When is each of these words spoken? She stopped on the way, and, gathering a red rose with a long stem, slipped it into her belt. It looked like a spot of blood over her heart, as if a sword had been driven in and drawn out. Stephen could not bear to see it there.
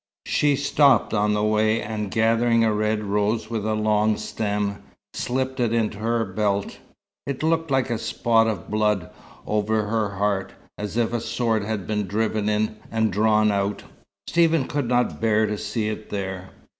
She 0.25 0.55
stopped 0.55 1.13
on 1.13 1.35
the 1.35 1.43
way, 1.43 1.79
and, 1.79 2.09
gathering 2.09 2.63
a 2.63 2.73
red 2.73 3.03
rose 3.03 3.51
with 3.51 3.67
a 3.67 3.75
long 3.75 4.17
stem, 4.17 4.81
slipped 5.13 5.59
it 5.59 5.73
into 5.73 5.99
her 5.99 6.25
belt. 6.25 6.79
It 7.27 7.43
looked 7.43 7.69
like 7.69 7.91
a 7.91 7.99
spot 7.99 8.47
of 8.47 8.67
blood 8.67 9.11
over 9.45 9.83
her 9.85 10.15
heart, 10.15 10.53
as 10.75 10.97
if 10.97 11.13
a 11.13 11.21
sword 11.21 11.63
had 11.65 11.85
been 11.85 12.07
driven 12.07 12.49
in 12.49 12.77
and 12.91 13.13
drawn 13.13 13.51
out. 13.51 13.83
Stephen 14.25 14.67
could 14.67 14.87
not 14.87 15.21
bear 15.21 15.45
to 15.45 15.55
see 15.55 15.87
it 15.89 16.09
there. 16.09 16.49